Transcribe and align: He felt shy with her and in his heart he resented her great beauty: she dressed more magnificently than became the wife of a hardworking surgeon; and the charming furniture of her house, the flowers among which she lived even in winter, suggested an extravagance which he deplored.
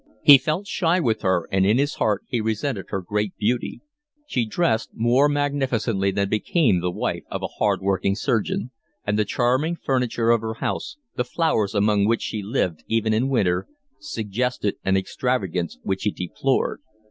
He 0.23 0.39
felt 0.39 0.65
shy 0.65 0.99
with 0.99 1.21
her 1.21 1.47
and 1.51 1.63
in 1.63 1.77
his 1.77 1.93
heart 2.01 2.23
he 2.27 2.41
resented 2.41 2.85
her 2.89 3.03
great 3.03 3.37
beauty: 3.37 3.81
she 4.25 4.47
dressed 4.47 4.89
more 4.95 5.29
magnificently 5.29 6.09
than 6.09 6.27
became 6.27 6.79
the 6.81 6.89
wife 6.89 7.21
of 7.29 7.43
a 7.43 7.47
hardworking 7.59 8.15
surgeon; 8.15 8.71
and 9.05 9.19
the 9.19 9.25
charming 9.25 9.75
furniture 9.75 10.31
of 10.31 10.41
her 10.41 10.55
house, 10.55 10.97
the 11.17 11.23
flowers 11.23 11.75
among 11.75 12.05
which 12.05 12.23
she 12.23 12.41
lived 12.41 12.83
even 12.87 13.13
in 13.13 13.29
winter, 13.29 13.67
suggested 13.99 14.73
an 14.83 14.97
extravagance 14.97 15.77
which 15.83 16.01
he 16.01 16.09
deplored. 16.09 16.81